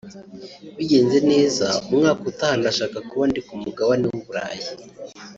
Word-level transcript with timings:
bigenze 0.77 1.17
neza 1.31 1.65
umwaka 1.89 2.21
utaha 2.31 2.55
ndashaka 2.61 2.97
kuba 3.09 3.23
ndi 3.29 3.39
ku 3.47 3.53
mugabane 3.63 4.05
w’i 4.11 4.21
Burayi 4.25 4.65